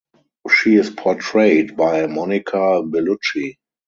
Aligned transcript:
She 0.49 0.77
is 0.77 0.89
portrayed 0.89 1.77
by 1.77 2.07
Monica 2.07 2.81
Bellucci. 2.83 3.59